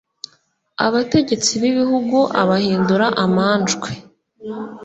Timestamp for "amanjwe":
3.25-3.89